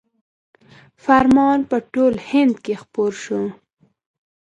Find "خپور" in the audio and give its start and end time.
2.81-3.11